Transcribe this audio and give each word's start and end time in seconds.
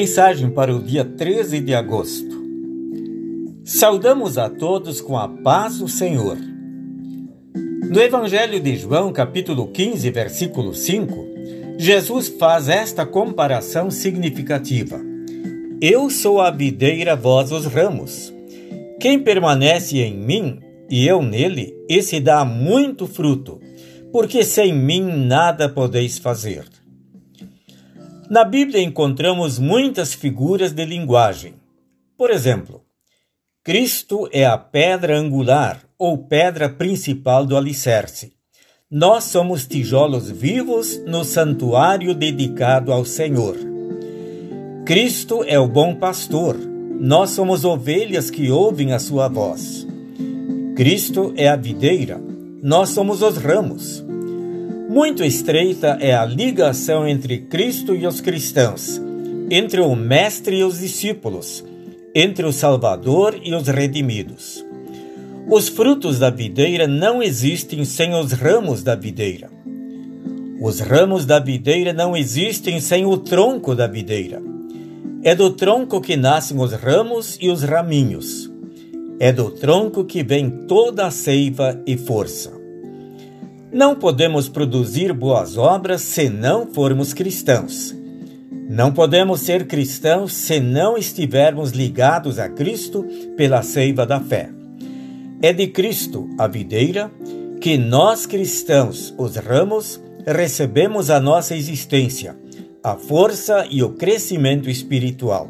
Mensagem 0.00 0.48
para 0.48 0.74
o 0.74 0.82
dia 0.82 1.04
13 1.04 1.60
de 1.60 1.74
agosto. 1.74 2.42
Saudamos 3.62 4.38
a 4.38 4.48
todos 4.48 4.98
com 4.98 5.18
a 5.18 5.28
paz 5.28 5.76
do 5.76 5.88
Senhor. 5.88 6.38
No 7.84 8.00
Evangelho 8.00 8.58
de 8.60 8.76
João, 8.78 9.12
capítulo 9.12 9.68
15, 9.68 10.10
versículo 10.10 10.72
5, 10.72 11.28
Jesus 11.76 12.28
faz 12.28 12.70
esta 12.70 13.04
comparação 13.04 13.90
significativa. 13.90 14.98
Eu 15.82 16.08
sou 16.08 16.40
a 16.40 16.50
videira, 16.50 17.14
vós 17.14 17.52
os 17.52 17.66
ramos. 17.66 18.32
Quem 18.98 19.18
permanece 19.18 19.98
em 19.98 20.16
mim 20.16 20.60
e 20.88 21.06
eu 21.06 21.20
nele, 21.20 21.74
esse 21.90 22.18
dá 22.20 22.42
muito 22.42 23.06
fruto, 23.06 23.60
porque 24.10 24.44
sem 24.44 24.72
mim 24.72 25.26
nada 25.26 25.68
podeis 25.68 26.16
fazer. 26.16 26.64
Na 28.30 28.44
Bíblia 28.44 28.80
encontramos 28.80 29.58
muitas 29.58 30.14
figuras 30.14 30.70
de 30.70 30.84
linguagem. 30.84 31.54
Por 32.16 32.30
exemplo, 32.30 32.80
Cristo 33.64 34.28
é 34.30 34.46
a 34.46 34.56
pedra 34.56 35.18
angular 35.18 35.80
ou 35.98 36.16
pedra 36.16 36.68
principal 36.68 37.44
do 37.44 37.56
alicerce. 37.56 38.32
Nós 38.88 39.24
somos 39.24 39.66
tijolos 39.66 40.30
vivos 40.30 40.96
no 41.06 41.24
santuário 41.24 42.14
dedicado 42.14 42.92
ao 42.92 43.04
Senhor. 43.04 43.56
Cristo 44.86 45.42
é 45.44 45.58
o 45.58 45.66
bom 45.66 45.96
pastor. 45.96 46.56
Nós 47.00 47.30
somos 47.30 47.64
ovelhas 47.64 48.30
que 48.30 48.48
ouvem 48.48 48.92
a 48.92 49.00
sua 49.00 49.26
voz. 49.26 49.84
Cristo 50.76 51.34
é 51.36 51.48
a 51.48 51.56
videira. 51.56 52.22
Nós 52.62 52.90
somos 52.90 53.22
os 53.22 53.36
ramos. 53.38 54.04
Muito 54.90 55.22
estreita 55.22 55.98
é 56.00 56.12
a 56.12 56.24
ligação 56.24 57.06
entre 57.06 57.38
Cristo 57.42 57.94
e 57.94 58.08
os 58.08 58.20
cristãos, 58.20 59.00
entre 59.48 59.80
o 59.80 59.94
Mestre 59.94 60.56
e 60.56 60.64
os 60.64 60.80
discípulos, 60.80 61.64
entre 62.12 62.44
o 62.44 62.52
Salvador 62.52 63.38
e 63.40 63.54
os 63.54 63.68
redimidos. 63.68 64.66
Os 65.48 65.68
frutos 65.68 66.18
da 66.18 66.28
videira 66.28 66.88
não 66.88 67.22
existem 67.22 67.84
sem 67.84 68.12
os 68.16 68.32
ramos 68.32 68.82
da 68.82 68.96
videira. 68.96 69.48
Os 70.60 70.80
ramos 70.80 71.24
da 71.24 71.38
videira 71.38 71.92
não 71.92 72.16
existem 72.16 72.80
sem 72.80 73.06
o 73.06 73.16
tronco 73.16 73.76
da 73.76 73.86
videira. 73.86 74.42
É 75.22 75.36
do 75.36 75.50
tronco 75.50 76.00
que 76.00 76.16
nascem 76.16 76.58
os 76.58 76.72
ramos 76.72 77.38
e 77.40 77.48
os 77.48 77.62
raminhos. 77.62 78.50
É 79.20 79.32
do 79.32 79.52
tronco 79.52 80.04
que 80.04 80.24
vem 80.24 80.50
toda 80.66 81.06
a 81.06 81.12
seiva 81.12 81.80
e 81.86 81.96
força. 81.96 82.59
Não 83.72 83.94
podemos 83.94 84.48
produzir 84.48 85.12
boas 85.12 85.56
obras 85.56 86.00
se 86.02 86.28
não 86.28 86.66
formos 86.66 87.14
cristãos. 87.14 87.94
Não 88.68 88.92
podemos 88.92 89.42
ser 89.42 89.68
cristãos 89.68 90.32
se 90.32 90.58
não 90.58 90.98
estivermos 90.98 91.70
ligados 91.70 92.40
a 92.40 92.48
Cristo 92.48 93.06
pela 93.36 93.62
seiva 93.62 94.04
da 94.04 94.18
fé. 94.18 94.50
É 95.40 95.52
de 95.52 95.68
Cristo, 95.68 96.28
a 96.36 96.48
videira, 96.48 97.12
que 97.60 97.78
nós 97.78 98.26
cristãos, 98.26 99.14
os 99.16 99.36
ramos, 99.36 100.00
recebemos 100.26 101.08
a 101.08 101.20
nossa 101.20 101.54
existência, 101.54 102.36
a 102.82 102.96
força 102.96 103.66
e 103.70 103.84
o 103.84 103.90
crescimento 103.90 104.68
espiritual. 104.68 105.48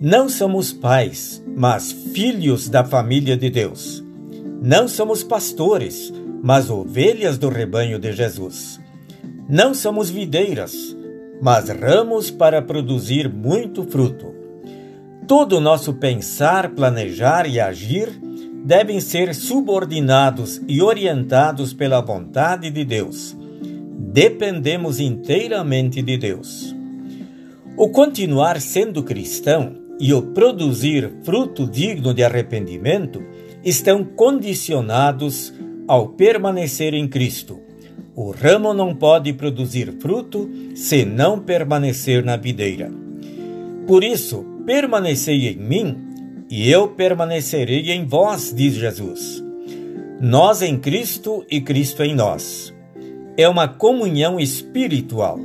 Não 0.00 0.28
somos 0.28 0.72
pais, 0.72 1.42
mas 1.56 1.90
filhos 1.90 2.68
da 2.68 2.84
família 2.84 3.36
de 3.36 3.50
Deus. 3.50 4.04
Não 4.62 4.86
somos 4.86 5.24
pastores, 5.24 6.12
mas 6.42 6.70
ovelhas 6.70 7.38
do 7.38 7.48
rebanho 7.48 7.98
de 7.98 8.12
Jesus. 8.12 8.80
Não 9.48 9.72
somos 9.74 10.10
videiras, 10.10 10.96
mas 11.40 11.68
ramos 11.68 12.30
para 12.30 12.60
produzir 12.60 13.28
muito 13.28 13.84
fruto. 13.84 14.34
Todo 15.26 15.56
o 15.56 15.60
nosso 15.60 15.94
pensar, 15.94 16.70
planejar 16.70 17.46
e 17.46 17.60
agir 17.60 18.08
devem 18.64 19.00
ser 19.00 19.34
subordinados 19.34 20.60
e 20.66 20.82
orientados 20.82 21.72
pela 21.72 22.00
vontade 22.00 22.70
de 22.70 22.84
Deus. 22.84 23.36
Dependemos 24.12 25.00
inteiramente 25.00 26.02
de 26.02 26.16
Deus. 26.16 26.74
O 27.76 27.90
continuar 27.90 28.60
sendo 28.60 29.02
cristão 29.02 29.76
e 30.00 30.12
o 30.12 30.22
produzir 30.22 31.12
fruto 31.22 31.66
digno 31.66 32.12
de 32.12 32.24
arrependimento 32.24 33.22
estão 33.64 34.04
condicionados 34.04 35.52
ao 35.88 36.08
permanecer 36.08 36.92
em 36.92 37.08
Cristo. 37.08 37.58
O 38.14 38.30
ramo 38.30 38.74
não 38.74 38.94
pode 38.94 39.32
produzir 39.32 39.94
fruto 39.98 40.50
se 40.74 41.04
não 41.04 41.40
permanecer 41.40 42.22
na 42.22 42.36
videira. 42.36 42.92
Por 43.86 44.04
isso, 44.04 44.44
permanecei 44.66 45.48
em 45.48 45.56
mim 45.56 45.96
e 46.50 46.70
eu 46.70 46.88
permanecerei 46.88 47.90
em 47.90 48.04
vós, 48.04 48.52
diz 48.54 48.74
Jesus. 48.74 49.42
Nós 50.20 50.60
em 50.60 50.78
Cristo 50.78 51.44
e 51.50 51.60
Cristo 51.60 52.02
em 52.02 52.14
nós. 52.14 52.74
É 53.36 53.48
uma 53.48 53.66
comunhão 53.68 54.38
espiritual. 54.38 55.38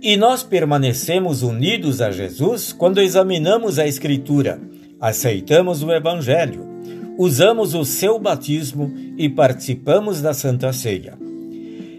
E 0.00 0.16
nós 0.16 0.42
permanecemos 0.42 1.42
unidos 1.42 2.00
a 2.00 2.10
Jesus 2.10 2.72
quando 2.72 3.00
examinamos 3.00 3.78
a 3.78 3.86
Escritura, 3.86 4.60
aceitamos 5.00 5.82
o 5.82 5.90
Evangelho 5.90 6.75
usamos 7.18 7.74
o 7.74 7.84
seu 7.84 8.18
batismo 8.18 8.92
e 9.16 9.28
participamos 9.28 10.20
da 10.20 10.34
Santa 10.34 10.72
Ceia. 10.72 11.18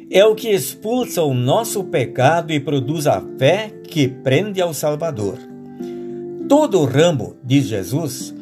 É 0.09 0.23
o 0.25 0.35
que 0.35 0.50
expulsa 0.50 1.23
o 1.23 1.33
nosso 1.33 1.83
pecado 1.83 2.53
e 2.53 2.59
produz 2.59 3.07
a 3.07 3.22
fé 3.38 3.72
que 3.83 4.07
prende 4.07 4.61
ao 4.61 4.73
Salvador. 4.73 5.38
Todo 6.47 6.85
ramo, 6.85 7.35
diz 7.44 7.66
Jesus, 7.66 8.33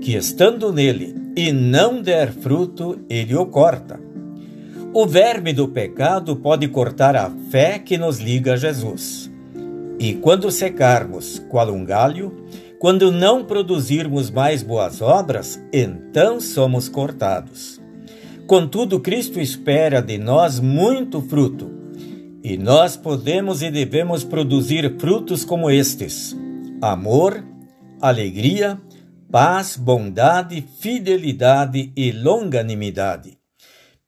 que 0.00 0.14
estando 0.14 0.70
nele 0.70 1.14
e 1.34 1.50
não 1.50 2.02
der 2.02 2.30
fruto, 2.30 2.98
ele 3.08 3.34
o 3.34 3.46
corta. 3.46 3.98
O 4.92 5.06
verme 5.06 5.52
do 5.52 5.66
pecado 5.66 6.36
pode 6.36 6.68
cortar 6.68 7.16
a 7.16 7.30
fé 7.50 7.78
que 7.78 7.96
nos 7.96 8.18
liga 8.18 8.52
a 8.52 8.56
Jesus. 8.56 9.30
E 9.98 10.14
quando 10.14 10.50
secarmos, 10.50 11.42
qual 11.48 11.72
um 11.72 11.84
galho, 11.84 12.44
quando 12.84 13.10
não 13.10 13.42
produzirmos 13.42 14.30
mais 14.30 14.62
boas 14.62 15.00
obras, 15.00 15.58
então 15.72 16.38
somos 16.38 16.86
cortados. 16.86 17.80
Contudo, 18.46 19.00
Cristo 19.00 19.40
espera 19.40 20.02
de 20.02 20.18
nós 20.18 20.60
muito 20.60 21.22
fruto, 21.22 21.70
e 22.42 22.58
nós 22.58 22.94
podemos 22.94 23.62
e 23.62 23.70
devemos 23.70 24.22
produzir 24.22 24.98
frutos 24.98 25.46
como 25.46 25.70
estes: 25.70 26.36
amor, 26.82 27.42
alegria, 28.02 28.78
paz, 29.32 29.78
bondade, 29.78 30.62
fidelidade 30.78 31.90
e 31.96 32.12
longanimidade. 32.12 33.38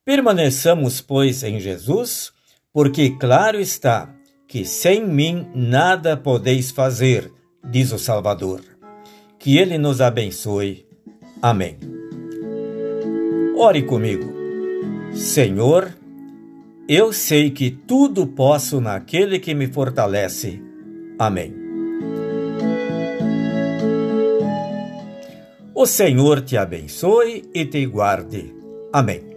Permaneçamos, 0.04 1.00
pois, 1.00 1.42
em 1.42 1.58
Jesus, 1.60 2.30
porque 2.74 3.08
claro 3.18 3.58
está 3.58 4.14
que 4.46 4.66
sem 4.66 5.02
mim 5.02 5.46
nada 5.54 6.14
podeis 6.14 6.70
fazer 6.70 7.32
diz 7.70 7.92
o 7.92 7.98
Salvador. 7.98 8.60
Que 9.38 9.58
Ele 9.58 9.78
nos 9.78 10.00
abençoe. 10.00 10.86
Amém. 11.40 11.78
Ore 13.56 13.82
comigo. 13.82 14.32
Senhor, 15.12 15.94
eu 16.88 17.12
sei 17.12 17.50
que 17.50 17.70
tudo 17.70 18.26
posso 18.26 18.80
naquele 18.80 19.38
que 19.38 19.54
me 19.54 19.66
fortalece. 19.66 20.62
Amém. 21.18 21.54
O 25.74 25.86
Senhor 25.86 26.40
te 26.40 26.56
abençoe 26.56 27.44
e 27.54 27.64
te 27.66 27.84
guarde. 27.86 28.54
Amém. 28.92 29.35